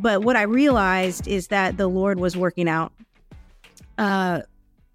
But 0.00 0.22
what 0.22 0.36
I 0.36 0.42
realized 0.42 1.26
is 1.26 1.48
that 1.48 1.76
the 1.76 1.88
Lord 1.88 2.20
was 2.20 2.36
working 2.36 2.68
out 2.68 2.92
uh, 3.98 4.42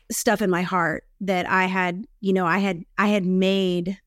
stuff 0.10 0.42
in 0.42 0.50
my 0.50 0.62
heart 0.62 1.04
that 1.20 1.48
I 1.50 1.66
had, 1.66 2.06
you 2.22 2.32
know, 2.32 2.46
I 2.46 2.60
had 2.60 2.84
I 2.98 3.08
had 3.08 3.26
made 3.26 4.00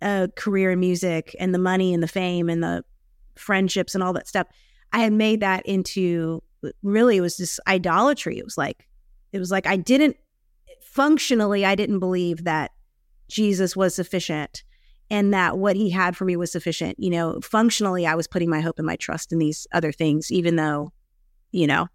a 0.00 0.30
career 0.34 0.70
in 0.70 0.80
music 0.80 1.36
and 1.38 1.54
the 1.54 1.58
money 1.58 1.92
and 1.92 2.02
the 2.02 2.08
fame 2.08 2.48
and 2.48 2.62
the 2.62 2.84
friendships 3.36 3.94
and 3.94 4.02
all 4.02 4.14
that 4.14 4.26
stuff. 4.26 4.46
I 4.92 5.00
had 5.00 5.12
made 5.12 5.40
that 5.40 5.66
into 5.66 6.42
really 6.82 7.18
it 7.18 7.20
was 7.20 7.36
just 7.36 7.60
idolatry. 7.66 8.38
It 8.38 8.44
was 8.44 8.56
like 8.56 8.88
it 9.32 9.38
was 9.38 9.50
like 9.50 9.66
I 9.66 9.76
didn't 9.76 10.16
functionally 10.80 11.66
I 11.66 11.74
didn't 11.74 11.98
believe 11.98 12.44
that 12.44 12.70
Jesus 13.28 13.76
was 13.76 13.94
sufficient 13.94 14.64
and 15.10 15.32
that 15.34 15.58
what 15.58 15.76
he 15.76 15.90
had 15.90 16.16
for 16.16 16.24
me 16.24 16.36
was 16.36 16.50
sufficient. 16.50 16.98
You 16.98 17.10
know, 17.10 17.40
functionally, 17.40 18.06
I 18.06 18.14
was 18.14 18.26
putting 18.26 18.50
my 18.50 18.60
hope 18.60 18.78
and 18.78 18.86
my 18.86 18.96
trust 18.96 19.32
in 19.32 19.38
these 19.38 19.66
other 19.72 19.92
things, 19.92 20.30
even 20.30 20.56
though, 20.56 20.92
you 21.52 21.66
know, 21.66 21.88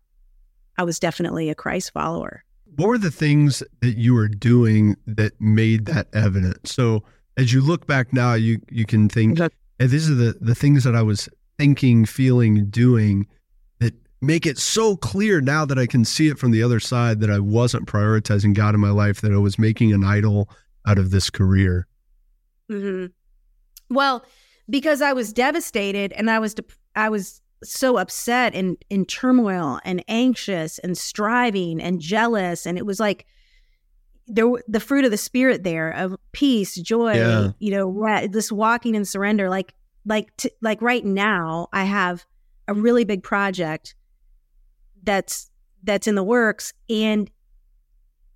I 0.77 0.83
was 0.83 0.99
definitely 0.99 1.49
a 1.49 1.55
Christ 1.55 1.91
follower. 1.91 2.43
What 2.75 2.87
were 2.87 2.97
the 2.97 3.11
things 3.11 3.61
that 3.81 3.97
you 3.97 4.13
were 4.13 4.29
doing 4.29 4.95
that 5.05 5.33
made 5.41 5.85
that 5.85 6.07
evident? 6.13 6.67
So 6.67 7.03
as 7.35 7.51
you 7.51 7.61
look 7.61 7.87
back 7.87 8.13
now, 8.13 8.35
you 8.35 8.61
you 8.69 8.85
can 8.85 9.09
think, 9.09 9.39
hey, 9.39 9.49
these 9.79 10.09
are 10.09 10.15
the 10.15 10.37
the 10.39 10.55
things 10.55 10.83
that 10.83 10.95
I 10.95 11.01
was 11.01 11.27
thinking, 11.57 12.05
feeling, 12.05 12.69
doing 12.69 13.27
that 13.79 13.93
make 14.21 14.45
it 14.45 14.57
so 14.57 14.95
clear 14.95 15.41
now 15.41 15.65
that 15.65 15.77
I 15.77 15.87
can 15.87 16.05
see 16.05 16.29
it 16.29 16.39
from 16.39 16.51
the 16.51 16.63
other 16.63 16.79
side 16.79 17.19
that 17.19 17.29
I 17.29 17.39
wasn't 17.39 17.87
prioritizing 17.87 18.53
God 18.53 18.75
in 18.75 18.79
my 18.79 18.91
life, 18.91 19.19
that 19.21 19.33
I 19.33 19.37
was 19.37 19.59
making 19.59 19.91
an 19.91 20.05
idol 20.05 20.49
out 20.87 20.97
of 20.97 21.11
this 21.11 21.29
career. 21.29 21.85
Mm-hmm. 22.69 23.07
Well, 23.93 24.23
because 24.69 25.01
I 25.01 25.13
was 25.13 25.33
devastated 25.33 26.13
and 26.13 26.29
I 26.29 26.39
was 26.39 26.53
de- 26.53 26.63
I 26.95 27.09
was 27.09 27.41
so 27.63 27.97
upset 27.97 28.55
and 28.55 28.77
in 28.89 29.05
turmoil 29.05 29.79
and 29.83 30.03
anxious 30.07 30.79
and 30.79 30.97
striving 30.97 31.81
and 31.81 31.99
jealous 31.99 32.65
and 32.65 32.77
it 32.77 32.85
was 32.85 32.99
like 32.99 33.25
there 34.27 34.47
the 34.67 34.79
fruit 34.79 35.03
of 35.03 35.11
the 35.11 35.17
spirit 35.17 35.63
there 35.63 35.91
of 35.91 36.15
peace 36.31 36.75
joy 36.75 37.15
yeah. 37.15 37.49
you 37.59 37.71
know 37.71 38.27
this 38.27 38.51
walking 38.51 38.95
in 38.95 39.03
surrender 39.03 39.49
like 39.49 39.73
like 40.05 40.35
t- 40.37 40.51
like 40.61 40.81
right 40.81 41.03
now 41.03 41.67
i 41.73 41.83
have 41.83 42.25
a 42.67 42.73
really 42.73 43.03
big 43.03 43.23
project 43.23 43.95
that's 45.03 45.49
that's 45.83 46.07
in 46.07 46.15
the 46.15 46.23
works 46.23 46.73
and 46.89 47.29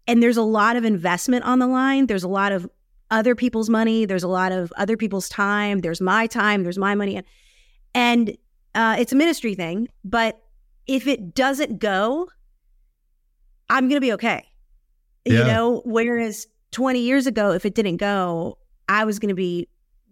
and 0.05 0.21
there's 0.21 0.37
a 0.37 0.43
lot 0.43 0.75
of 0.75 0.83
investment 0.83 1.45
on 1.45 1.59
the 1.59 1.67
line 1.67 2.07
there's 2.07 2.23
a 2.23 2.27
lot 2.29 2.51
of 2.51 2.69
other 3.11 3.35
people's 3.35 3.69
money. 3.69 4.05
There's 4.05 4.23
a 4.23 4.27
lot 4.27 4.51
of 4.51 4.73
other 4.77 4.97
people's 4.97 5.29
time. 5.29 5.79
There's 5.79 6.01
my 6.01 6.27
time. 6.27 6.63
There's 6.63 6.77
my 6.77 6.95
money. 6.95 7.21
And 7.93 8.37
uh, 8.75 8.95
it's 8.99 9.13
a 9.13 9.15
ministry 9.15 9.55
thing. 9.55 9.87
But 10.03 10.41
if 10.87 11.07
it 11.07 11.35
doesn't 11.35 11.79
go, 11.79 12.29
I'm 13.69 13.87
going 13.87 13.97
to 13.97 14.01
be 14.01 14.13
okay. 14.13 14.47
Yeah. 15.25 15.39
You 15.39 15.43
know, 15.45 15.81
whereas 15.85 16.47
20 16.71 16.99
years 16.99 17.27
ago, 17.27 17.51
if 17.51 17.65
it 17.65 17.75
didn't 17.75 17.97
go, 17.97 18.57
I 18.89 19.05
was 19.05 19.19
going 19.19 19.29
to 19.29 19.35
be 19.35 19.67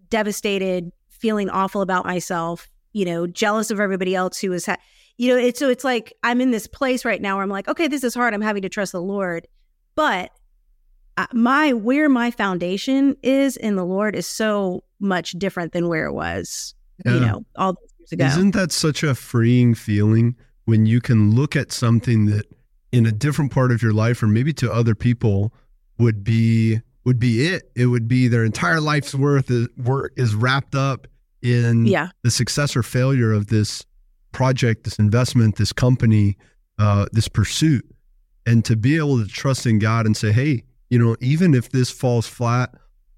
devastated, 0.10 0.92
feeling 1.10 1.50
awful 1.50 1.82
about 1.82 2.06
myself, 2.06 2.70
you 2.94 3.06
know, 3.06 3.28
jealous 3.28 3.72
of 3.72 3.80
everybody 3.80 4.16
else 4.16 4.38
who 4.40 4.50
was, 4.50 4.66
ha- 4.66 4.78
you 5.18 5.28
know, 5.28 5.38
it's 5.38 5.60
so 5.60 5.70
it's 5.70 5.84
like 5.84 6.14
I'm 6.24 6.42
in 6.42 6.52
this 6.52 6.68
place 6.68 7.06
right 7.06 7.22
now 7.22 7.36
where 7.36 7.44
I'm 7.44 7.50
like, 7.50 7.68
okay, 7.68 7.88
this 7.88 8.04
is 8.04 8.16
hard. 8.16 8.34
I'm 8.34 8.42
having 8.42 8.62
to 8.64 8.70
trust 8.70 8.92
the 8.92 9.02
Lord. 9.02 9.48
But 9.96 10.32
my 11.34 11.74
where 11.74 12.10
my 12.10 12.32
foundation 12.32 13.16
is 13.22 13.58
in 13.58 13.76
the 13.76 13.86
Lord 13.86 14.16
is 14.16 14.28
so 14.28 14.84
much 15.00 15.32
different 15.34 15.74
than 15.74 15.88
where 15.88 16.06
it 16.06 16.14
was, 16.14 16.76
yeah. 17.06 17.14
you 17.14 17.20
know, 17.20 17.46
all 17.56 17.74
those 17.74 17.94
years 18.00 18.12
ago. 18.12 18.26
Isn't 18.26 18.52
that 18.52 18.72
such 18.72 19.04
a 19.04 19.16
freeing 19.16 19.74
feeling 19.74 20.36
when 20.66 20.86
you 20.86 21.02
can 21.02 21.36
look 21.36 21.56
at 21.56 21.72
something 21.72 22.26
that 22.28 22.46
in 22.92 23.06
a 23.06 23.12
different 23.12 23.52
part 23.52 23.72
of 23.72 23.82
your 23.82 23.94
life 23.94 24.22
or 24.22 24.28
maybe 24.28 24.54
to 24.54 24.72
other 24.72 24.96
people 24.96 25.54
would 25.98 26.24
be 26.24 26.82
would 27.04 27.20
be 27.20 27.48
it. 27.48 27.72
It 27.76 27.88
would 27.88 28.08
be 28.08 28.28
their 28.28 28.44
entire 28.44 28.80
life's 28.80 29.16
worth 29.16 29.50
is, 29.50 29.68
work 29.78 30.14
is 30.18 30.36
wrapped 30.36 30.76
up 30.76 31.08
in 31.42 31.86
yeah. 31.86 32.10
the 32.24 32.30
success 32.30 32.76
or 32.76 32.84
failure 32.84 33.32
of 33.32 33.48
this 33.48 33.84
project, 34.32 34.84
this 34.84 35.00
investment, 35.00 35.56
this 35.56 35.74
company, 35.74 36.38
uh, 36.78 37.08
this 37.12 37.28
pursuit. 37.28 37.86
And 38.46 38.64
to 38.66 38.76
be 38.76 38.98
able 38.98 39.20
to 39.20 39.28
trust 39.28 39.66
in 39.66 39.80
God 39.80 40.06
and 40.06 40.16
say, 40.16 40.32
hey, 40.32 40.64
you 40.92 41.00
know, 41.00 41.16
even 41.22 41.56
if 41.56 41.72
this 41.72 41.90
falls 41.90 42.28
flat, 42.28 42.76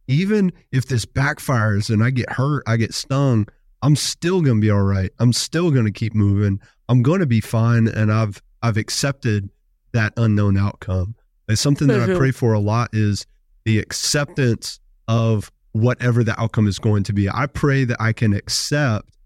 even 0.07 0.53
if 0.71 0.85
this 0.85 1.05
backfires 1.05 1.89
and 1.89 2.03
I 2.03 2.11
get 2.11 2.31
hurt, 2.31 2.63
I 2.67 2.77
get 2.77 2.93
stung, 2.93 3.47
I'm 3.81 3.95
still 3.95 4.41
going 4.41 4.57
to 4.57 4.61
be 4.61 4.69
all 4.69 4.83
right. 4.83 5.11
I'm 5.19 5.33
still 5.33 5.71
going 5.71 5.85
to 5.85 5.91
keep 5.91 6.13
moving. 6.13 6.61
I'm 6.87 7.01
going 7.01 7.19
to 7.19 7.25
be 7.25 7.41
fine 7.41 7.87
and 7.87 8.13
I've 8.13 8.41
I've 8.61 8.77
accepted 8.77 9.49
that 9.91 10.13
unknown 10.17 10.55
outcome. 10.55 11.15
It's 11.49 11.59
something 11.59 11.87
that 11.87 11.99
I 11.99 12.05
mm-hmm. 12.05 12.17
pray 12.17 12.31
for 12.31 12.53
a 12.53 12.59
lot 12.59 12.91
is 12.93 13.25
the 13.65 13.79
acceptance 13.79 14.79
of 15.07 15.51
whatever 15.71 16.23
the 16.23 16.39
outcome 16.39 16.67
is 16.67 16.77
going 16.77 17.03
to 17.03 17.13
be. 17.13 17.27
I 17.27 17.47
pray 17.47 17.85
that 17.85 17.97
I 17.99 18.13
can 18.13 18.33
accept 18.33 19.17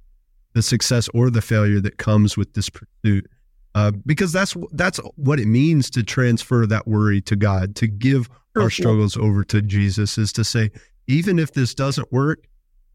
the 0.54 0.62
success 0.62 1.10
or 1.14 1.30
the 1.30 1.42
failure 1.42 1.82
that 1.82 1.98
comes 1.98 2.38
with 2.38 2.54
this 2.54 2.70
pursuit 2.70 3.30
uh, 3.76 3.92
because 4.06 4.32
that's 4.32 4.56
that's 4.72 5.00
what 5.16 5.40
it 5.40 5.48
means 5.48 5.90
to 5.92 6.04
transfer 6.04 6.66
that 6.66 6.88
worry 6.88 7.22
to 7.22 7.36
God, 7.36 7.76
to 7.76 7.88
give 7.88 8.30
our 8.56 8.70
struggles 8.72 9.16
over 9.16 9.44
to 9.44 9.62
Jesus, 9.62 10.18
is 10.18 10.34
to 10.34 10.44
say, 10.44 10.72
even 11.08 11.38
if 11.38 11.54
this 11.54 11.76
doesn't 11.76 12.12
work, 12.12 12.48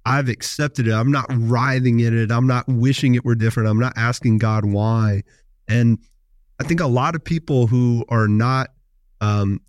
I've 0.05 0.29
accepted 0.29 0.89
it. 0.89 0.93
I'm 0.93 1.13
not 1.13 1.27
writhing 1.31 2.01
in 2.01 2.19
it. 2.19 2.33
I'm 2.33 2.47
not 2.47 2.67
wishing 2.67 3.15
it 3.15 3.25
were 3.25 3.37
different. 3.37 3.69
I'm 3.69 3.79
not 3.79 3.93
asking 3.97 4.39
God 4.39 4.65
why. 4.65 5.23
And 5.69 5.99
I 6.59 6.65
think 6.65 6.81
a 6.81 6.87
lot 6.87 7.15
of 7.15 7.23
people 7.23 7.69
who 7.69 8.05
are 8.09 8.27
not, 8.27 8.71
um, 9.21 9.61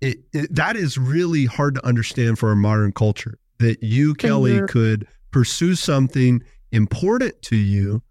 it, 0.00 0.18
it, 0.32 0.52
that 0.54 0.76
is 0.76 0.98
really 0.98 1.44
hard 1.44 1.76
to 1.76 1.86
understand 1.86 2.38
for 2.38 2.48
our 2.48 2.56
modern 2.56 2.92
culture. 2.92 3.38
That 3.58 3.82
you, 3.82 4.14
Kelly, 4.14 4.62
could 4.66 5.06
pursue 5.30 5.74
something 5.74 6.42
important 6.72 7.40
to 7.42 7.56
you, 7.56 8.02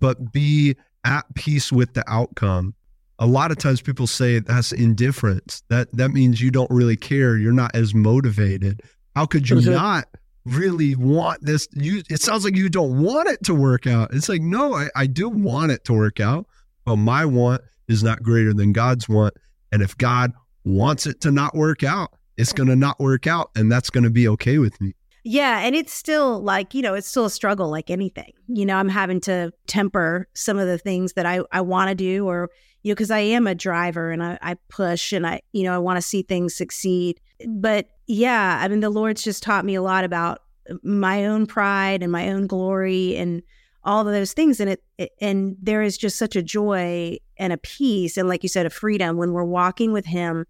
but 0.00 0.32
be 0.32 0.76
at 1.04 1.24
peace 1.34 1.70
with 1.70 1.94
the 1.94 2.04
outcome. 2.10 2.74
A 3.18 3.26
lot 3.26 3.50
of 3.50 3.58
times 3.58 3.80
people 3.80 4.06
say 4.06 4.40
that's 4.40 4.72
indifference. 4.72 5.62
That 5.68 5.92
that 5.96 6.10
means 6.10 6.40
you 6.40 6.50
don't 6.50 6.70
really 6.70 6.96
care. 6.96 7.36
You're 7.36 7.52
not 7.52 7.74
as 7.74 7.94
motivated. 7.94 8.82
How 9.14 9.26
could 9.26 9.48
you 9.48 9.56
mm-hmm. 9.56 9.72
not 9.72 10.06
really 10.44 10.96
want 10.96 11.44
this? 11.44 11.68
You 11.72 12.02
it 12.10 12.20
sounds 12.20 12.44
like 12.44 12.56
you 12.56 12.68
don't 12.68 13.02
want 13.02 13.28
it 13.28 13.44
to 13.44 13.54
work 13.54 13.86
out. 13.86 14.12
It's 14.12 14.28
like, 14.28 14.42
no, 14.42 14.74
I, 14.74 14.88
I 14.96 15.06
do 15.06 15.28
want 15.28 15.70
it 15.70 15.84
to 15.84 15.92
work 15.92 16.18
out, 16.18 16.46
but 16.84 16.96
my 16.96 17.24
want 17.24 17.62
is 17.88 18.02
not 18.02 18.22
greater 18.22 18.52
than 18.52 18.72
God's 18.72 19.08
want. 19.08 19.34
And 19.70 19.82
if 19.82 19.96
God 19.96 20.32
wants 20.64 21.06
it 21.06 21.20
to 21.20 21.30
not 21.30 21.54
work 21.54 21.84
out, 21.84 22.10
it's 22.36 22.52
gonna 22.52 22.76
not 22.76 22.98
work 22.98 23.26
out, 23.28 23.50
and 23.54 23.70
that's 23.70 23.90
gonna 23.90 24.10
be 24.10 24.26
okay 24.28 24.58
with 24.58 24.80
me. 24.80 24.94
Yeah, 25.26 25.60
and 25.60 25.74
it's 25.74 25.92
still 25.94 26.42
like, 26.42 26.74
you 26.74 26.82
know, 26.82 26.92
it's 26.92 27.08
still 27.08 27.24
a 27.24 27.30
struggle 27.30 27.70
like 27.70 27.88
anything. 27.88 28.32
You 28.46 28.66
know, 28.66 28.76
I'm 28.76 28.90
having 28.90 29.20
to 29.22 29.52
temper 29.66 30.28
some 30.34 30.58
of 30.58 30.66
the 30.66 30.76
things 30.76 31.14
that 31.14 31.24
I, 31.24 31.40
I 31.50 31.62
want 31.62 31.88
to 31.88 31.94
do 31.94 32.28
or, 32.28 32.50
you 32.82 32.90
know, 32.90 32.94
because 32.94 33.10
I 33.10 33.20
am 33.20 33.46
a 33.46 33.54
driver 33.54 34.10
and 34.10 34.22
I, 34.22 34.38
I 34.42 34.56
push 34.68 35.14
and 35.14 35.26
I, 35.26 35.40
you 35.52 35.64
know, 35.64 35.74
I 35.74 35.78
want 35.78 35.96
to 35.96 36.02
see 36.02 36.22
things 36.22 36.54
succeed. 36.54 37.22
But 37.48 37.88
yeah, 38.06 38.60
I 38.62 38.68
mean, 38.68 38.80
the 38.80 38.90
Lord's 38.90 39.22
just 39.22 39.42
taught 39.42 39.64
me 39.64 39.74
a 39.74 39.82
lot 39.82 40.04
about 40.04 40.42
my 40.82 41.24
own 41.24 41.46
pride 41.46 42.02
and 42.02 42.12
my 42.12 42.28
own 42.28 42.46
glory 42.46 43.16
and 43.16 43.42
all 43.82 44.06
of 44.06 44.12
those 44.12 44.34
things. 44.34 44.60
And 44.60 44.68
it, 44.68 44.82
it 44.98 45.12
and 45.22 45.56
there 45.62 45.82
is 45.82 45.96
just 45.96 46.18
such 46.18 46.36
a 46.36 46.42
joy 46.42 47.16
and 47.38 47.50
a 47.50 47.56
peace 47.56 48.18
and 48.18 48.28
like 48.28 48.42
you 48.42 48.50
said, 48.50 48.66
a 48.66 48.70
freedom 48.70 49.16
when 49.16 49.32
we're 49.32 49.42
walking 49.42 49.92
with 49.94 50.04
Him 50.04 50.44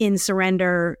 in 0.00 0.18
surrender 0.18 0.98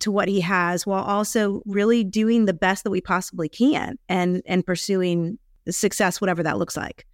to 0.00 0.10
what 0.10 0.28
he 0.28 0.40
has 0.40 0.86
while 0.86 1.02
also 1.02 1.62
really 1.66 2.04
doing 2.04 2.44
the 2.44 2.52
best 2.52 2.84
that 2.84 2.90
we 2.90 3.00
possibly 3.00 3.48
can 3.48 3.98
and 4.08 4.42
and 4.46 4.64
pursuing 4.66 5.38
success 5.68 6.20
whatever 6.20 6.42
that 6.42 6.58
looks 6.58 6.76
like 6.76 7.06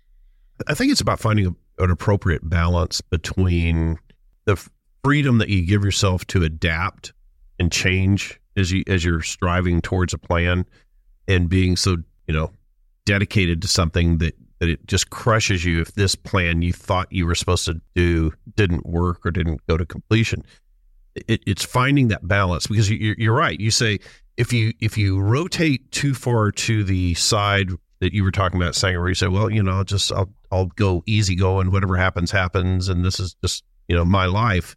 i 0.69 0.75
think 0.75 0.91
it's 0.91 1.01
about 1.01 1.21
finding 1.21 1.47
a, 1.47 1.83
an 1.85 1.91
appropriate 1.91 2.49
balance 2.49 3.01
between 3.01 3.99
the 4.45 4.57
freedom 5.05 5.39
that 5.39 5.49
you 5.49 5.65
give 5.65 5.85
yourself 5.85 6.27
to 6.27 6.43
adapt 6.43 7.13
and 7.59 7.71
change 7.71 8.41
as 8.57 8.73
you 8.73 8.83
as 8.87 9.05
you're 9.05 9.23
striving 9.23 9.81
towards 9.81 10.13
a 10.13 10.19
plan 10.19 10.65
and 11.27 11.49
being 11.49 11.77
so 11.77 11.97
you 12.27 12.35
know 12.35 12.51
dedicated 13.05 13.63
to 13.63 13.69
something 13.69 14.19
that 14.19 14.35
that 14.59 14.69
it 14.69 14.87
just 14.87 15.11
crushes 15.11 15.65
you 15.65 15.81
if 15.81 15.95
this 15.95 16.15
plan 16.15 16.63
you 16.63 16.73
thought 16.73 17.13
you 17.13 17.27
were 17.27 17.35
supposed 17.35 17.65
to 17.65 17.81
do 17.95 18.33
didn't 18.57 18.87
work 18.87 19.25
or 19.25 19.31
didn't 19.31 19.65
go 19.67 19.77
to 19.77 19.87
completion. 19.87 20.45
It, 21.27 21.43
it's 21.47 21.65
finding 21.65 22.09
that 22.09 22.27
balance 22.27 22.67
because 22.67 22.89
you, 22.91 23.15
you're 23.19 23.35
right. 23.35 23.59
You 23.59 23.71
say 23.71 23.99
if 24.37 24.53
you 24.53 24.73
if 24.81 24.97
you 24.97 25.21
rotate 25.21 25.91
too 25.91 26.15
far 26.15 26.53
to 26.53 26.85
the 26.85 27.15
side 27.15 27.71
that 28.01 28.13
you 28.13 28.23
were 28.23 28.31
talking 28.31 28.61
about, 28.61 28.75
saying 28.75 28.97
where 28.99 29.09
you 29.09 29.15
say, 29.15 29.27
well, 29.27 29.51
you 29.51 29.63
know, 29.63 29.83
just 29.85 30.13
I'll 30.13 30.31
I'll 30.51 30.67
go 30.67 31.03
easy 31.07 31.35
going, 31.35 31.71
whatever 31.71 31.97
happens 31.97 32.31
happens, 32.31 32.89
and 32.89 33.05
this 33.05 33.19
is 33.21 33.35
just 33.43 33.65
you 33.89 33.97
know 33.97 34.05
my 34.05 34.27
life. 34.27 34.77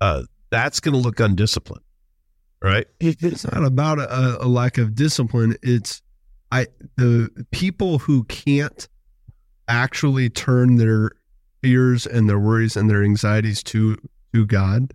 Uh, 0.00 0.22
that's 0.50 0.80
going 0.80 0.94
to 0.94 1.00
look 1.00 1.20
undisciplined, 1.20 1.84
right? 2.62 2.86
It's 3.00 3.44
not 3.44 3.64
about 3.64 3.98
a, 3.98 4.38
a 4.42 4.48
lack 4.48 4.78
of 4.78 4.94
discipline. 4.94 5.56
It's 5.62 6.02
I 6.50 6.66
the 6.96 7.30
people 7.50 7.98
who 7.98 8.24
can't 8.24 8.88
actually 9.68 10.30
turn 10.30 10.76
their 10.76 11.10
fears 11.62 12.06
and 12.06 12.28
their 12.28 12.38
worries 12.38 12.76
and 12.76 12.88
their 12.88 13.04
anxieties 13.04 13.62
to 13.64 13.96
to 14.34 14.46
God. 14.46 14.94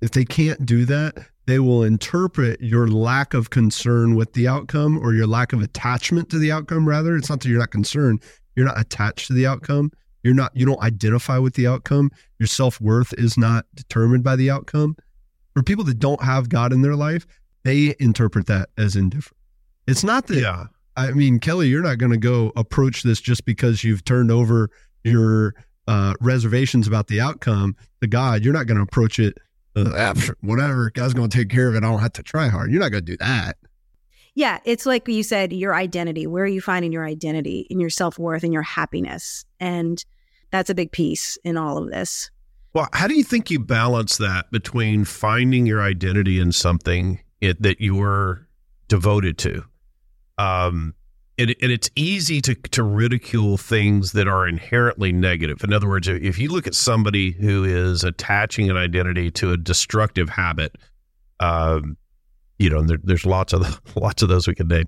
If 0.00 0.12
they 0.12 0.24
can't 0.24 0.64
do 0.64 0.84
that, 0.86 1.26
they 1.46 1.58
will 1.58 1.82
interpret 1.82 2.60
your 2.60 2.88
lack 2.88 3.34
of 3.34 3.50
concern 3.50 4.14
with 4.14 4.32
the 4.32 4.48
outcome 4.48 4.98
or 4.98 5.14
your 5.14 5.26
lack 5.26 5.52
of 5.52 5.62
attachment 5.62 6.30
to 6.30 6.38
the 6.38 6.52
outcome 6.52 6.88
rather. 6.88 7.16
It's 7.16 7.28
not 7.28 7.40
that 7.40 7.48
you're 7.48 7.58
not 7.58 7.70
concerned, 7.70 8.22
you're 8.56 8.66
not 8.66 8.80
attached 8.80 9.26
to 9.28 9.32
the 9.32 9.46
outcome. 9.46 9.90
You're 10.22 10.34
not 10.34 10.54
you 10.54 10.66
don't 10.66 10.80
identify 10.82 11.38
with 11.38 11.54
the 11.54 11.66
outcome. 11.66 12.10
Your 12.38 12.46
self-worth 12.46 13.14
is 13.14 13.38
not 13.38 13.64
determined 13.74 14.22
by 14.22 14.36
the 14.36 14.50
outcome. 14.50 14.96
For 15.54 15.62
people 15.62 15.84
that 15.84 15.98
don't 15.98 16.22
have 16.22 16.48
God 16.48 16.72
in 16.72 16.82
their 16.82 16.94
life, 16.94 17.26
they 17.64 17.94
interpret 17.98 18.46
that 18.46 18.68
as 18.76 18.96
indifferent. 18.96 19.36
It's 19.86 20.04
not 20.04 20.26
that 20.28 20.40
Yeah. 20.40 20.66
I 20.96 21.12
mean, 21.12 21.38
Kelly, 21.40 21.68
you're 21.68 21.82
not 21.82 21.98
going 21.98 22.12
to 22.12 22.18
go 22.18 22.52
approach 22.56 23.02
this 23.02 23.20
just 23.20 23.44
because 23.44 23.82
you've 23.82 24.04
turned 24.04 24.30
over 24.30 24.68
your 25.04 25.54
uh, 25.88 26.14
reservations 26.20 26.86
about 26.86 27.06
the 27.06 27.20
outcome 27.20 27.74
to 28.02 28.06
God. 28.06 28.44
You're 28.44 28.52
not 28.52 28.66
going 28.66 28.76
to 28.76 28.82
approach 28.82 29.18
it, 29.18 29.38
uh, 29.38 29.38
"Ah, 29.38 29.38
pff, 29.38 29.49
whatever, 29.74 30.90
God's 30.90 31.14
going 31.14 31.28
to 31.28 31.36
take 31.36 31.48
care 31.48 31.68
of 31.68 31.74
it. 31.74 31.78
I 31.78 31.90
don't 31.90 32.00
have 32.00 32.12
to 32.14 32.22
try 32.22 32.48
hard. 32.48 32.70
You're 32.70 32.80
not 32.80 32.90
going 32.90 33.04
to 33.04 33.12
do 33.12 33.16
that. 33.18 33.56
Yeah, 34.34 34.58
it's 34.64 34.86
like 34.86 35.08
you 35.08 35.22
said, 35.22 35.52
your 35.52 35.74
identity. 35.74 36.26
Where 36.26 36.44
are 36.44 36.48
you 36.48 36.60
finding 36.60 36.92
your 36.92 37.04
identity 37.04 37.66
in 37.68 37.80
your 37.80 37.90
self 37.90 38.18
worth 38.18 38.44
and 38.44 38.52
your 38.52 38.62
happiness? 38.62 39.44
And 39.58 40.04
that's 40.50 40.70
a 40.70 40.74
big 40.74 40.92
piece 40.92 41.36
in 41.44 41.56
all 41.56 41.78
of 41.78 41.90
this. 41.90 42.30
Well, 42.72 42.88
how 42.92 43.08
do 43.08 43.14
you 43.14 43.24
think 43.24 43.50
you 43.50 43.58
balance 43.58 44.18
that 44.18 44.50
between 44.52 45.04
finding 45.04 45.66
your 45.66 45.82
identity 45.82 46.38
in 46.38 46.52
something 46.52 47.20
it, 47.40 47.60
that 47.62 47.80
you're 47.80 48.46
devoted 48.86 49.38
to? 49.38 49.64
Um, 50.38 50.94
and, 51.40 51.56
and 51.62 51.72
it's 51.72 51.90
easy 51.96 52.42
to, 52.42 52.54
to 52.54 52.82
ridicule 52.82 53.56
things 53.56 54.12
that 54.12 54.28
are 54.28 54.46
inherently 54.46 55.10
negative. 55.10 55.64
In 55.64 55.72
other 55.72 55.88
words, 55.88 56.06
if 56.06 56.38
you 56.38 56.50
look 56.50 56.66
at 56.66 56.74
somebody 56.74 57.32
who 57.32 57.64
is 57.64 58.04
attaching 58.04 58.68
an 58.68 58.76
identity 58.76 59.30
to 59.32 59.52
a 59.52 59.56
destructive 59.56 60.28
habit, 60.28 60.76
um, 61.40 61.96
you 62.58 62.68
know, 62.68 62.80
and 62.80 62.90
there, 62.90 62.98
there's 63.02 63.24
lots 63.24 63.54
of 63.54 63.80
lots 63.96 64.22
of 64.22 64.28
those 64.28 64.46
we 64.46 64.54
could 64.54 64.68
name, 64.68 64.86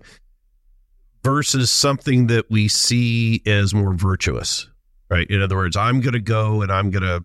versus 1.24 1.70
something 1.70 2.26
that 2.26 2.50
we 2.50 2.68
see 2.68 3.42
as 3.46 3.72
more 3.72 3.94
virtuous, 3.94 4.68
right? 5.10 5.26
In 5.30 5.40
other 5.40 5.56
words, 5.56 5.76
I'm 5.76 6.00
going 6.00 6.12
to 6.12 6.20
go 6.20 6.60
and 6.60 6.70
I'm 6.70 6.90
going 6.90 7.02
to 7.02 7.22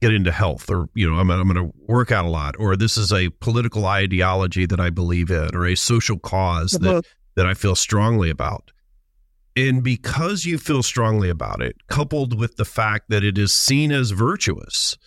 get 0.00 0.14
into 0.14 0.30
health 0.30 0.70
or 0.70 0.88
you 0.94 1.10
know 1.10 1.16
i'm, 1.16 1.28
I'm 1.28 1.48
going 1.48 1.56
to 1.56 1.76
work 1.88 2.12
out 2.12 2.24
a 2.24 2.28
lot 2.28 2.54
or 2.60 2.76
this 2.76 2.96
is 2.96 3.12
a 3.12 3.30
political 3.40 3.84
ideology 3.84 4.64
that 4.64 4.78
i 4.78 4.90
believe 4.90 5.28
in 5.28 5.56
or 5.56 5.66
a 5.66 5.74
social 5.74 6.20
cause 6.20 6.70
that, 6.70 7.04
that 7.38 7.46
i 7.46 7.54
feel 7.54 7.74
strongly 7.74 8.28
about 8.28 8.72
and 9.56 9.82
because 9.82 10.44
you 10.44 10.58
feel 10.58 10.82
strongly 10.82 11.30
about 11.30 11.62
it 11.62 11.74
coupled 11.86 12.38
with 12.38 12.56
the 12.56 12.64
fact 12.64 13.06
that 13.08 13.24
it 13.24 13.38
is 13.38 13.52
seen 13.52 13.90
as 13.90 14.10
virtuous 14.10 14.98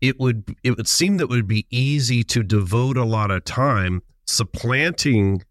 it 0.00 0.18
would 0.18 0.56
it 0.64 0.76
would 0.76 0.88
seem 0.88 1.18
that 1.18 1.24
it 1.24 1.30
would 1.30 1.46
be 1.46 1.66
easy 1.70 2.24
to 2.24 2.42
devote 2.42 2.96
a 2.96 3.04
lot 3.04 3.30
of 3.30 3.44
time 3.44 4.02
supplanting 4.26 5.42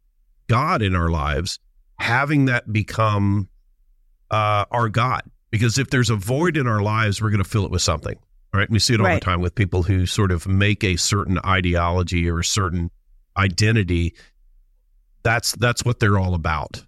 god 0.47 0.81
in 0.81 0.95
our 0.95 1.09
lives 1.09 1.59
having 1.99 2.45
that 2.45 2.71
become 2.73 3.47
uh, 4.31 4.65
our 4.71 4.89
god 4.89 5.21
because 5.51 5.77
if 5.77 5.89
there's 5.89 6.09
a 6.09 6.15
void 6.15 6.57
in 6.57 6.67
our 6.67 6.81
lives 6.81 7.21
we're 7.21 7.29
going 7.29 7.43
to 7.43 7.49
fill 7.49 7.65
it 7.65 7.71
with 7.71 7.81
something 7.81 8.17
right? 8.53 8.63
And 8.67 8.73
we 8.73 8.79
see 8.79 8.95
it 8.95 8.99
all 8.99 9.05
Right. 9.05 9.21
the 9.21 9.25
time 9.25 9.41
with 9.41 9.53
people 9.53 9.83
who 9.83 10.05
sort 10.07 10.31
of 10.31 10.47
make 10.47 10.83
a 10.83 10.95
certain 10.95 11.37
ideology 11.45 12.27
or 12.27 12.39
a 12.39 12.43
certain 12.43 12.89
identity. 13.37 14.15
That's 15.23 15.53
that's 15.53 15.83
what 15.83 15.99
they're 15.99 16.17
all 16.17 16.33
about, 16.33 16.83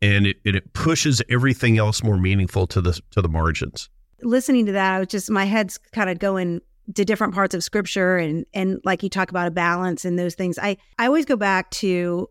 and 0.00 0.26
it 0.26 0.36
it 0.44 0.72
pushes 0.72 1.22
everything 1.28 1.78
else 1.78 2.02
more 2.02 2.18
meaningful 2.18 2.66
to 2.68 2.80
the 2.80 3.00
to 3.12 3.22
the 3.22 3.28
margins. 3.28 3.88
Listening 4.22 4.66
to 4.66 4.72
that, 4.72 4.94
I 4.94 4.98
was 4.98 5.08
just 5.08 5.30
my 5.30 5.44
head's 5.44 5.78
kind 5.92 6.10
of 6.10 6.18
going 6.18 6.60
to 6.94 7.04
different 7.04 7.34
parts 7.34 7.54
of 7.54 7.64
scripture 7.64 8.16
and 8.16 8.44
and 8.52 8.80
like 8.84 9.02
you 9.02 9.08
talk 9.08 9.30
about 9.30 9.46
a 9.46 9.50
balance 9.50 10.04
and 10.04 10.18
those 10.18 10.34
things. 10.34 10.58
I 10.58 10.76
I 10.98 11.06
always 11.06 11.24
go 11.24 11.36
back 11.36 11.70
to 11.72 12.28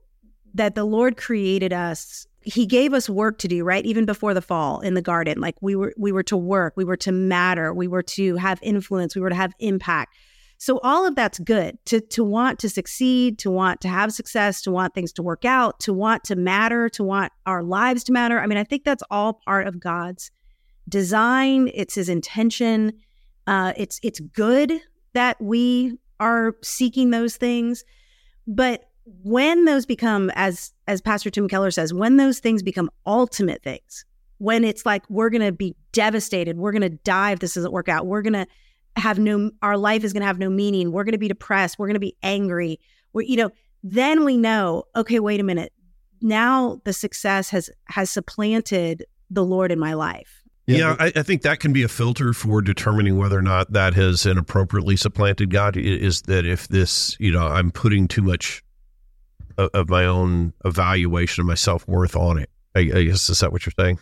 that 0.53 0.75
the 0.75 0.83
Lord 0.83 1.18
created 1.18 1.74
us. 1.74 2.27
He 2.42 2.65
gave 2.65 2.94
us 2.94 3.09
work 3.09 3.38
to 3.39 3.47
do 3.47 3.63
right? 3.63 3.86
Even 3.86 4.06
before 4.06 4.33
the 4.33 4.42
fall 4.42 4.81
in 4.81 4.94
the 4.94 5.01
garden. 5.01 5.39
Like 5.39 5.56
we 5.62 5.75
were 5.75 5.94
we 5.97 6.12
were 6.12 6.24
to 6.24 6.38
work 6.38 6.74
we 6.75 6.83
were 6.83 6.97
to 6.97 7.12
matter 7.12 7.74
we 7.74 7.88
were 7.88 8.04
to 8.04 8.36
have 8.36 8.59
influence 8.62 9.15
we 9.15 9.21
were 9.21 9.30
to 9.30 9.36
have 9.36 9.54
impact 9.59 10.15
so 10.61 10.79
all 10.83 11.07
of 11.07 11.15
that's 11.15 11.39
good 11.39 11.75
to 11.85 11.99
to 11.99 12.23
want 12.23 12.59
to 12.59 12.69
succeed 12.69 13.39
to 13.39 13.49
want 13.49 13.81
to 13.81 13.87
have 13.87 14.13
success 14.13 14.61
to 14.61 14.69
want 14.69 14.93
things 14.93 15.11
to 15.11 15.23
work 15.23 15.43
out 15.43 15.79
to 15.79 15.91
want 15.91 16.23
to 16.25 16.35
matter 16.35 16.87
to 16.87 17.03
want 17.03 17.33
our 17.47 17.63
lives 17.63 18.03
to 18.03 18.11
matter. 18.11 18.39
I 18.39 18.45
mean 18.45 18.59
i 18.59 18.63
think 18.63 18.83
that's 18.83 19.01
all 19.09 19.41
part 19.45 19.65
of 19.65 19.79
god's 19.79 20.29
design. 20.87 21.71
It's 21.73 21.95
his 21.95 22.09
intention. 22.09 22.93
Uh 23.47 23.73
it's 23.75 23.99
it's 24.03 24.19
good 24.19 24.79
that 25.13 25.41
we 25.41 25.97
are 26.19 26.55
seeking 26.61 27.09
those 27.09 27.37
things. 27.37 27.83
But 28.45 28.87
when 29.23 29.65
those 29.65 29.87
become 29.87 30.29
as 30.35 30.73
as 30.87 31.01
pastor 31.01 31.31
tim 31.31 31.47
keller 31.47 31.71
says 31.71 31.91
when 31.91 32.17
those 32.17 32.37
things 32.37 32.61
become 32.61 32.91
ultimate 33.07 33.63
things 33.63 34.05
when 34.37 34.63
it's 34.63 34.85
like 34.85 35.03
we're 35.09 35.31
going 35.31 35.41
to 35.41 35.51
be 35.51 35.75
devastated 35.91 36.57
we're 36.57 36.71
going 36.71 36.83
to 36.83 36.89
die 36.89 37.31
if 37.31 37.39
this 37.39 37.55
doesn't 37.55 37.73
work 37.73 37.89
out 37.89 38.05
we're 38.05 38.21
going 38.21 38.33
to 38.33 38.45
have 38.95 39.19
no 39.19 39.51
our 39.61 39.77
life 39.77 40.03
is 40.03 40.13
going 40.13 40.21
to 40.21 40.27
have 40.27 40.39
no 40.39 40.49
meaning 40.49 40.91
we're 40.91 41.03
going 41.03 41.13
to 41.13 41.17
be 41.17 41.27
depressed 41.27 41.79
we're 41.79 41.88
going 41.88 41.93
to 41.93 41.99
be 41.99 42.15
angry 42.23 42.79
we're 43.13 43.21
you 43.21 43.38
know 43.38 43.49
then 43.83 44.25
we 44.25 44.38
know 44.38 44.83
okay 44.95 45.19
wait 45.19 45.39
a 45.39 45.43
minute 45.43 45.71
now 46.21 46.79
the 46.83 46.93
success 46.93 47.49
has 47.49 47.69
has 47.85 48.09
supplanted 48.09 49.05
the 49.29 49.43
lord 49.43 49.71
in 49.71 49.79
my 49.79 49.93
life 49.93 50.41
Yeah, 50.67 50.95
I, 50.99 51.11
I 51.16 51.23
think 51.23 51.42
that 51.42 51.59
can 51.59 51.73
be 51.73 51.83
a 51.83 51.87
filter 51.87 52.33
for 52.33 52.61
determining 52.61 53.18
whether 53.18 53.37
or 53.37 53.42
not 53.42 53.73
that 53.73 53.94
has 53.95 54.25
inappropriately 54.25 54.95
supplanted 54.95 55.49
God. 55.49 55.75
Is 55.75 56.21
that 56.23 56.45
if 56.45 56.68
this, 56.68 57.18
you 57.19 57.31
know, 57.31 57.47
I'm 57.47 57.71
putting 57.71 58.07
too 58.07 58.21
much 58.21 58.63
of, 59.57 59.69
of 59.73 59.89
my 59.89 60.06
own 60.06 60.54
evaluation 60.66 61.42
of 61.42 61.47
my 61.47 61.56
self 61.56 61.87
worth 61.87 62.16
on 62.16 62.37
it. 62.37 62.49
I, 62.75 62.80
I 62.80 63.04
guess 63.04 63.30
is 63.30 63.39
that 63.39 63.51
what 63.51 63.66
you're 63.66 63.73
saying? 63.77 63.99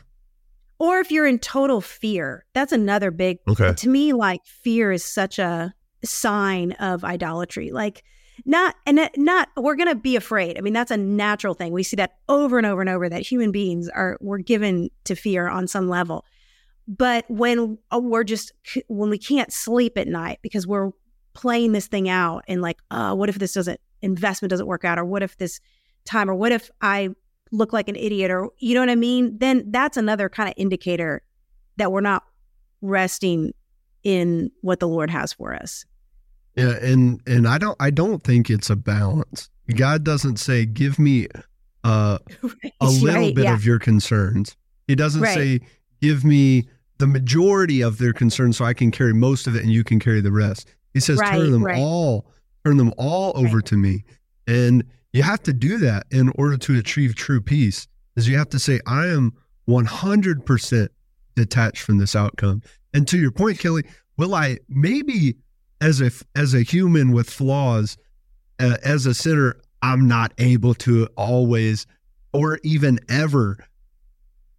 Or 0.79 1.00
if 1.00 1.12
you're 1.12 1.27
in 1.27 1.38
total 1.39 1.81
fear 1.81 2.45
that's 2.53 2.71
another 2.71 3.12
big 3.12 3.38
Okay. 3.48 3.74
to 3.74 3.89
me 3.89 4.13
like 4.13 4.41
fear 4.45 4.91
is 4.91 5.03
such 5.03 5.38
a 5.39 5.74
sign 6.03 6.71
of 6.74 7.03
idolatry. 7.03 7.71
Like 7.71 8.03
not 8.45 8.75
and 8.86 9.00
it- 9.00 9.17
not 9.17 9.50
we're 9.57 9.75
going 9.75 9.89
to 9.89 9.95
be 9.95 10.15
afraid. 10.15 10.57
I 10.57 10.62
mean 10.62 10.71
that's 10.74 10.91
a 10.91 10.98
natural 10.98 11.53
thing. 11.53 11.74
We 11.74 11.83
see 11.83 11.98
that 11.98 12.12
over 12.29 12.57
and 12.57 12.65
over 12.65 12.79
and 12.79 12.89
over 12.89 13.09
that 13.09 13.21
human 13.21 13.51
beings 13.51 13.89
are 13.89 14.17
we're 14.21 14.38
given 14.38 14.89
to 15.03 15.15
fear 15.15 15.48
on 15.50 15.67
some 15.67 15.89
level. 15.89 16.24
But 16.88 17.25
when 17.27 17.77
uh, 17.93 18.00
we're 18.01 18.24
just 18.24 18.53
when 18.88 19.09
we 19.09 19.17
can't 19.17 19.51
sleep 19.51 19.98
at 19.98 20.07
night 20.07 20.39
because 20.41 20.65
we're 20.65 20.91
playing 21.33 21.74
this 21.74 21.88
thing 21.88 22.07
out 22.09 22.43
and 22.48 22.62
like 22.62 22.77
uh 22.89 23.13
what 23.13 23.27
if 23.29 23.38
this 23.38 23.53
doesn't 23.53 23.79
investment 24.01 24.50
doesn't 24.51 24.67
work 24.67 24.86
out? 24.86 24.98
Or 24.98 25.03
what 25.05 25.21
if 25.21 25.38
this 25.38 25.59
time 26.05 26.29
or 26.29 26.33
what 26.36 26.51
if 26.53 26.71
i 26.81 27.09
look 27.51 27.73
like 27.73 27.89
an 27.89 27.95
idiot 27.95 28.29
or 28.31 28.49
you 28.59 28.73
know 28.75 28.79
what 28.81 28.89
i 28.89 28.95
mean 28.95 29.37
then 29.39 29.63
that's 29.71 29.97
another 29.97 30.29
kind 30.29 30.47
of 30.49 30.53
indicator 30.57 31.21
that 31.77 31.91
we're 31.91 32.01
not 32.01 32.23
resting 32.81 33.53
in 34.03 34.51
what 34.61 34.79
the 34.79 34.87
lord 34.87 35.09
has 35.09 35.33
for 35.33 35.53
us 35.53 35.85
Yeah, 36.55 36.75
and 36.81 37.21
and 37.27 37.47
I 37.47 37.57
don't 37.57 37.75
I 37.79 37.89
don't 37.89 38.23
think 38.23 38.49
it's 38.49 38.69
a 38.69 38.75
balance. 38.75 39.49
God 39.75 40.03
doesn't 40.03 40.37
say 40.37 40.65
give 40.65 40.97
me 40.99 41.27
uh, 41.83 42.17
a 42.81 42.87
little 42.87 43.21
Right, 43.27 43.35
bit 43.35 43.43
yeah. 43.45 43.53
of 43.53 43.63
your 43.65 43.79
concerns. 43.79 44.55
He 44.87 44.95
doesn't 44.95 45.21
Right. 45.21 45.33
say 45.35 45.59
give 46.01 46.23
me 46.25 46.67
the 46.97 47.07
majority 47.07 47.81
of 47.81 47.97
their 47.97 48.13
concerns 48.13 48.57
so 48.57 48.65
I 48.65 48.73
can 48.73 48.91
carry 48.91 49.13
most 49.13 49.47
of 49.47 49.55
it 49.55 49.63
and 49.63 49.71
you 49.71 49.83
can 49.83 49.99
carry 49.99 50.21
the 50.21 50.31
rest. 50.31 50.67
He 50.93 50.99
says 50.99 51.19
turn 51.19 51.51
them 51.51 51.65
all 51.77 52.25
turn 52.65 52.77
them 52.77 52.93
all 52.97 53.31
over 53.35 53.61
to 53.61 53.77
me. 53.77 54.03
And 54.47 54.83
you 55.13 55.23
have 55.23 55.41
to 55.43 55.53
do 55.53 55.77
that 55.79 56.05
in 56.11 56.31
order 56.35 56.57
to 56.57 56.77
achieve 56.77 57.15
true 57.15 57.41
peace. 57.41 57.87
Is 58.15 58.27
you 58.27 58.37
have 58.37 58.49
to 58.49 58.59
say 58.59 58.79
I 58.85 59.07
am 59.07 59.33
100% 59.67 60.87
detached 61.35 61.81
from 61.81 61.97
this 61.97 62.15
outcome. 62.15 62.61
And 62.93 63.07
to 63.07 63.17
your 63.17 63.31
point 63.31 63.59
Kelly, 63.59 63.83
will 64.17 64.35
I 64.35 64.57
maybe 64.67 65.35
as 65.81 66.01
a 66.01 66.11
as 66.35 66.53
a 66.53 66.61
human 66.61 67.11
with 67.11 67.29
flaws 67.29 67.97
uh, 68.59 68.75
as 68.83 69.05
a 69.05 69.13
sinner 69.13 69.55
i'm 69.81 70.09
not 70.09 70.33
able 70.37 70.73
to 70.73 71.07
always 71.15 71.87
or 72.33 72.59
even 72.63 72.99
ever 73.07 73.57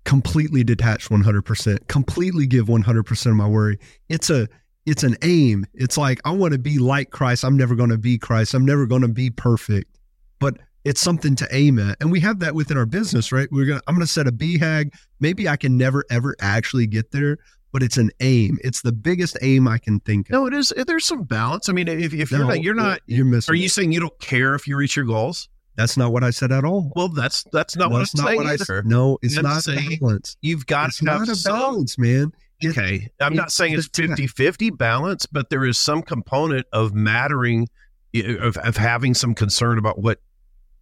completely 0.05 0.65
detach 0.65 1.09
100%, 1.09 1.87
completely 1.89 2.47
give 2.47 2.67
100% 2.67 3.27
of 3.27 3.37
my 3.37 3.47
worry. 3.47 3.79
It's 4.09 4.31
a 4.31 4.49
it's 4.87 5.03
an 5.03 5.17
aim. 5.23 5.67
It's 5.75 5.99
like 5.99 6.21
I 6.25 6.31
want 6.31 6.53
to 6.53 6.59
be 6.59 6.79
like 6.79 7.11
Christ. 7.11 7.45
I'm 7.45 7.57
never 7.57 7.75
going 7.75 7.91
to 7.91 7.99
be 7.99 8.19
Christ. 8.19 8.55
I'm 8.55 8.65
never 8.65 8.87
going 8.87 9.03
to 9.03 9.09
be 9.09 9.31
perfect. 9.31 9.99
But 10.41 10.57
it's 10.85 11.01
something 11.01 11.37
to 11.37 11.47
aim 11.53 11.79
at. 11.79 11.99
And 12.01 12.11
we 12.11 12.19
have 12.21 12.41
that 12.41 12.55
within 12.55 12.77
our 12.79 12.87
business, 12.87 13.31
right? 13.33 13.49
We're 13.53 13.67
to 13.67 13.83
I'm 13.87 13.95
going 13.95 14.07
to 14.07 14.13
set 14.13 14.27
a 14.27 14.33
BHAG. 14.33 14.93
Maybe 15.21 15.49
I 15.49 15.57
can 15.57 15.77
never 15.77 16.05
ever 16.11 16.35
actually 16.41 16.87
get 16.87 17.13
there, 17.13 17.39
but 17.73 17.83
it's 17.83 17.99
an 17.99 18.11
aim. 18.21 18.59
It's 18.65 18.81
the 18.83 18.93
biggest 18.93 19.37
aim 19.43 19.69
I 19.69 19.79
can 19.79 20.01
think 20.01 20.29
of. 20.29 20.33
No, 20.33 20.47
it 20.47 20.55
is. 20.55 20.73
Eh, 20.77 20.85
there's 20.85 21.05
some 21.07 21.23
balance. 21.25 21.69
I 21.69 21.73
mean, 21.73 21.87
if, 21.87 22.13
if 22.15 22.31
you're 22.31 22.41
not, 22.47 22.63
you're 22.63 22.75
not. 22.75 23.01
You're 23.07 23.27
missing. 23.27 23.53
Are 23.53 23.57
you 23.57 23.67
it. 23.67 23.71
saying 23.73 23.93
you 23.93 24.01
don't 24.01 24.19
care 24.21 24.55
if 24.55 24.67
you 24.67 24.77
reach 24.77 24.97
your 24.97 25.05
goals? 25.05 25.49
That's 25.77 25.97
not 25.97 26.13
what 26.13 26.25
I 26.25 26.31
said 26.31 26.51
at 26.53 26.65
all. 26.65 26.93
Well, 26.97 27.09
that's 27.09 27.45
that's 27.53 27.77
not 27.77 27.91
That's 27.93 28.15
what 28.15 28.21
I'm 28.21 28.25
not 28.25 28.29
saying 28.29 28.37
what 28.39 28.47
I 28.47 28.57
said. 28.57 28.87
No, 28.87 29.19
it's 29.23 29.37
I'm 29.37 29.45
not 29.45 29.63
saying 29.63 29.99
balance. 30.01 30.37
You've 30.41 30.67
got 30.67 30.89
It's 30.89 30.99
to 30.99 31.07
have 31.11 31.21
not 31.21 31.29
a 31.29 31.37
some- 31.37 31.59
balance, 31.59 31.99
man. 31.99 32.33
It- 32.61 32.71
Okay. 32.71 33.09
I'm 33.21 33.35
not 33.35 33.51
saying 33.53 33.73
it's 33.73 33.89
the- 33.89 34.09
50 34.09 34.27
50 34.27 34.71
balance, 34.71 35.25
but 35.25 35.49
there 35.49 35.65
is 35.65 35.79
some 35.79 36.03
component 36.03 36.67
of 36.75 36.93
mattering, 36.93 37.69
eh, 38.15 38.35
of, 38.35 38.59
of 38.59 38.77
having 38.77 39.15
some 39.15 39.35
concern 39.35 39.79
about 39.79 39.99
what 40.03 40.21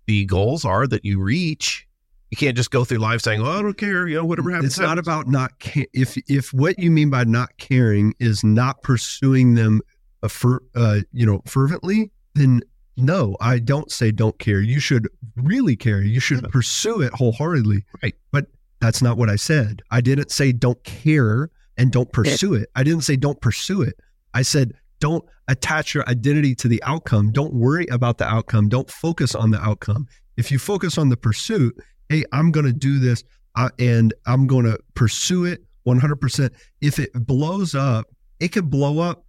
the 0.08 0.24
goals 0.24 0.64
are 0.64 0.86
that 0.88 1.04
you 1.04 1.20
reach. 1.22 1.86
You 2.30 2.36
can't 2.36 2.56
just 2.56 2.70
go 2.70 2.84
through 2.84 2.98
life 2.98 3.20
saying, 3.22 3.40
"Oh, 3.40 3.46
I 3.50 3.62
don't 3.62 3.76
care," 3.78 4.08
you 4.08 4.16
know, 4.16 4.24
whatever 4.24 4.50
happens. 4.50 4.72
It's 4.72 4.78
not 4.78 4.88
happens. 4.98 5.06
about 5.06 5.28
not 5.28 5.60
ca- 5.60 5.86
if 5.92 6.16
if 6.28 6.52
what 6.52 6.78
you 6.78 6.90
mean 6.90 7.10
by 7.10 7.24
not 7.24 7.50
caring 7.58 8.14
is 8.18 8.42
not 8.42 8.82
pursuing 8.82 9.54
them 9.54 9.80
uh, 10.22 10.28
fer- 10.28 10.62
uh, 10.74 11.00
you 11.12 11.24
know 11.24 11.40
fervently, 11.46 12.10
then 12.34 12.60
no, 12.96 13.36
I 13.40 13.60
don't 13.60 13.90
say 13.92 14.10
don't 14.10 14.38
care. 14.38 14.60
You 14.60 14.80
should 14.80 15.08
really 15.36 15.76
care. 15.76 16.02
You 16.02 16.20
should 16.20 16.42
Yeah. 16.42 16.48
pursue 16.50 17.00
it 17.00 17.12
wholeheartedly. 17.14 17.84
Right. 18.02 18.14
But 18.32 18.46
that's 18.80 19.00
not 19.00 19.16
what 19.16 19.30
I 19.30 19.36
said. 19.36 19.82
I 19.90 20.00
didn't 20.00 20.30
say 20.32 20.52
don't 20.52 20.82
care 20.84 21.50
and 21.76 21.92
don't 21.92 22.12
pursue 22.12 22.54
it. 22.54 22.68
I 22.74 22.82
didn't 22.82 23.04
say 23.04 23.16
don't 23.16 23.40
pursue 23.40 23.82
it. 23.82 23.94
I 24.34 24.42
said 24.42 24.72
don't 25.00 25.25
attach 25.49 25.95
your 25.95 26.09
identity 26.09 26.55
to 26.57 26.69
the 26.69 26.83
outcome. 26.83 27.33
Don't 27.33 27.55
worry 27.55 27.87
about 27.90 28.19
the 28.19 28.26
outcome. 28.26 28.69
Don't 28.69 28.90
focus 28.90 29.35
on 29.35 29.50
the 29.50 29.61
outcome. 29.61 30.07
If 30.37 30.50
you 30.50 30.59
focus 30.59 30.99
on 30.99 31.09
the 31.09 31.17
pursuit, 31.17 31.76
hey, 32.09 32.25
I'm 32.33 32.50
going 32.50 32.67
to 32.67 32.73
do 32.73 32.99
this 32.99 33.25
uh, 33.57 33.71
and 33.78 34.14
I'm 34.26 34.47
going 34.47 34.64
to 34.64 34.78
pursue 34.95 35.45
it 35.45 35.62
100%. 35.87 36.50
If 36.81 36.99
it 36.99 37.12
blows 37.14 37.75
up, 37.75 38.07
it 38.40 38.49
could 38.49 38.71
blow 38.71 39.00
up 39.00 39.25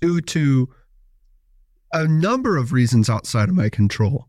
due 0.00 0.20
to 0.20 0.68
a 1.92 2.06
number 2.06 2.56
of 2.56 2.72
reasons 2.72 3.08
outside 3.08 3.48
of 3.48 3.54
my 3.54 3.68
control. 3.68 4.26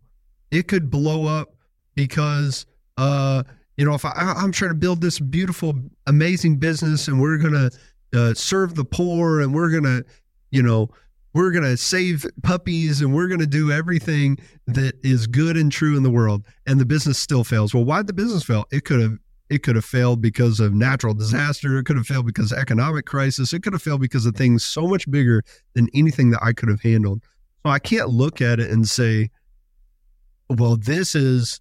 It 0.51 0.67
could 0.67 0.89
blow 0.89 1.25
up 1.25 1.49
because, 1.95 2.65
uh, 2.97 3.43
you 3.77 3.85
know, 3.85 3.93
if 3.93 4.05
I, 4.05 4.11
I'm 4.15 4.51
trying 4.51 4.71
to 4.71 4.75
build 4.75 5.01
this 5.01 5.19
beautiful, 5.19 5.73
amazing 6.07 6.57
business 6.57 7.07
and 7.07 7.19
we're 7.19 7.37
going 7.37 7.53
to 7.53 7.71
uh, 8.13 8.33
serve 8.33 8.75
the 8.75 8.85
poor 8.85 9.41
and 9.41 9.53
we're 9.53 9.69
going 9.69 9.83
to, 9.83 10.05
you 10.51 10.61
know, 10.61 10.89
we're 11.33 11.51
going 11.51 11.63
to 11.63 11.77
save 11.77 12.25
puppies 12.43 13.01
and 13.01 13.13
we're 13.13 13.27
going 13.27 13.39
to 13.39 13.47
do 13.47 13.71
everything 13.71 14.37
that 14.67 14.95
is 15.03 15.27
good 15.27 15.55
and 15.55 15.71
true 15.71 15.95
in 15.95 16.03
the 16.03 16.09
world 16.09 16.45
and 16.67 16.79
the 16.79 16.85
business 16.85 17.17
still 17.17 17.43
fails. 17.43 17.73
Well, 17.73 17.85
why'd 17.85 18.07
the 18.07 18.13
business 18.13 18.43
fail? 18.43 18.65
It 18.71 18.85
could 18.85 19.01
have 19.01 19.17
it 19.49 19.63
could 19.63 19.75
have 19.75 19.83
failed 19.83 20.21
because 20.21 20.61
of 20.61 20.73
natural 20.73 21.13
disaster. 21.13 21.77
It 21.77 21.83
could 21.83 21.97
have 21.97 22.07
failed 22.07 22.25
because 22.25 22.53
of 22.53 22.57
economic 22.57 23.05
crisis. 23.05 23.51
It 23.51 23.63
could 23.63 23.73
have 23.73 23.81
failed 23.81 23.99
because 23.99 24.25
of 24.25 24.33
things 24.33 24.63
so 24.63 24.87
much 24.87 25.11
bigger 25.11 25.43
than 25.73 25.89
anything 25.93 26.29
that 26.29 26.39
I 26.41 26.53
could 26.53 26.69
have 26.69 26.81
handled. 26.81 27.21
So 27.65 27.69
I 27.69 27.79
can't 27.79 28.07
look 28.07 28.41
at 28.41 28.61
it 28.61 28.71
and 28.71 28.87
say, 28.87 29.29
well, 30.49 30.77
this 30.77 31.15
is 31.15 31.59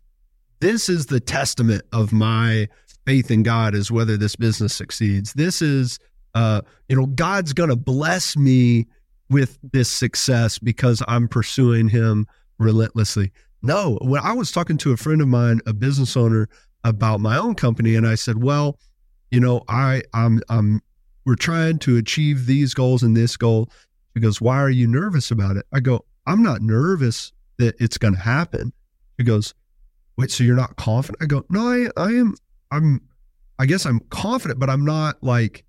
this 0.61 0.89
is 0.89 1.07
the 1.07 1.21
testament 1.21 1.83
of 1.93 2.13
my 2.13 2.69
faith 3.07 3.31
in 3.31 3.43
God 3.43 3.75
is 3.75 3.91
whether 3.91 4.17
this 4.17 4.37
business 4.37 4.75
succeeds. 4.75 5.33
This 5.33 5.61
is 5.61 5.99
uh, 6.35 6.63
you 6.89 6.97
know, 6.97 7.07
God's 7.07 7.53
gonna 7.53 7.77
bless 7.77 8.37
me 8.37 8.87
with 9.29 9.59
this 9.73 9.91
success 9.91 10.59
because 10.59 11.03
I'm 11.07 11.29
pursuing 11.29 11.89
him 11.89 12.27
relentlessly. 12.59 13.33
No, 13.63 13.99
when 14.03 14.23
I 14.23 14.33
was 14.33 14.51
talking 14.51 14.79
to 14.79 14.93
a 14.93 14.97
friend 14.97 15.21
of 15.21 15.29
mine, 15.29 15.61
a 15.67 15.73
business 15.73 16.17
owner, 16.17 16.49
about 16.85 17.21
my 17.21 17.37
own 17.37 17.55
company, 17.55 17.95
and 17.95 18.07
I 18.07 18.15
said, 18.15 18.43
"Well, 18.43 18.79
you 19.31 19.41
know, 19.41 19.63
I 19.69 20.03
I'm 20.15 20.41
I'm 20.49 20.81
we're 21.25 21.35
trying 21.35 21.79
to 21.81 21.97
achieve 21.97 22.47
these 22.47 22.75
goals 22.75 23.03
and 23.03 23.17
this 23.17 23.37
goal." 23.37 23.71
She 24.15 24.21
goes, 24.21 24.41
"Why 24.41 24.57
are 24.57 24.71
you 24.71 24.87
nervous 24.87 25.31
about 25.31 25.57
it?" 25.57 25.67
I 25.73 25.81
go, 25.81 26.05
"I'm 26.27 26.43
not 26.43 26.63
nervous 26.63 27.33
that 27.59 27.75
it's 27.81 27.99
going 27.99 28.15
to 28.15 28.21
happen." 28.21 28.73
She 29.19 29.25
goes, 29.25 29.55
"Wait, 30.17 30.31
so 30.31 30.45
you're 30.45 30.57
not 30.57 30.77
confident?" 30.77 31.23
I 31.23 31.27
go, 31.27 31.45
"No, 31.51 31.69
I 31.69 31.89
I 31.97 32.11
am. 32.13 32.35
I'm. 32.71 33.03
I 33.59 33.67
guess 33.67 33.85
I'm 33.85 34.01
confident, 34.09 34.59
but 34.59 34.71
I'm 34.71 34.87
not 34.87 35.23
like 35.23 35.65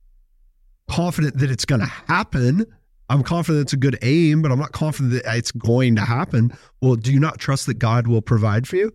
confident 0.92 1.38
that 1.38 1.50
it's 1.50 1.66
going 1.66 1.82
to 1.82 1.88
happen." 2.08 2.66
I'm 3.10 3.24
confident 3.24 3.64
it's 3.64 3.74
a 3.74 3.78
good 3.78 3.98
aim, 4.04 4.42
but 4.42 4.52
I'm 4.54 4.60
not 4.60 4.72
confident 4.72 5.14
that 5.14 5.36
it's 5.36 5.52
going 5.52 5.96
to 5.98 6.02
happen. 6.02 6.54
Well, 6.82 6.96
do 6.96 7.12
you 7.12 7.20
not 7.20 7.40
trust 7.40 7.66
that 7.66 7.74
God 7.74 8.08
will 8.08 8.22
provide 8.22 8.68
for 8.70 8.78
you? 8.78 8.94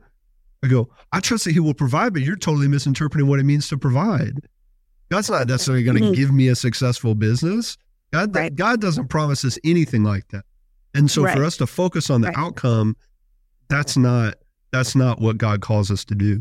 I 0.62 0.68
go, 0.68 0.88
I 1.12 1.20
trust 1.20 1.44
that 1.44 1.52
He 1.52 1.60
will 1.60 1.74
provide, 1.74 2.14
but 2.14 2.22
you're 2.22 2.34
totally 2.36 2.66
misinterpreting 2.66 3.28
what 3.28 3.40
it 3.40 3.44
means 3.44 3.68
to 3.68 3.76
provide. 3.76 4.40
God's 5.10 5.28
not 5.28 5.46
necessarily 5.46 5.84
going 5.84 5.98
to 5.98 6.10
Mhm. 6.10 6.14
give 6.14 6.32
me 6.32 6.48
a 6.48 6.54
successful 6.56 7.14
business. 7.14 7.76
God, 8.10 8.34
Right. 8.34 8.54
God 8.54 8.80
doesn't 8.80 9.08
promise 9.08 9.44
us 9.44 9.58
anything 9.64 10.02
like 10.02 10.26
that. 10.28 10.44
And 10.94 11.10
so 11.10 11.22
Right. 11.24 11.36
for 11.36 11.44
us 11.44 11.58
to 11.58 11.66
focus 11.66 12.08
on 12.08 12.22
the 12.22 12.28
Right. 12.28 12.38
outcome, 12.38 12.96
that's 13.68 13.96
not 13.96 14.36
that's 14.72 14.96
not 14.96 15.20
what 15.20 15.38
God 15.38 15.60
calls 15.60 15.90
us 15.90 16.04
to 16.06 16.14
do. 16.14 16.40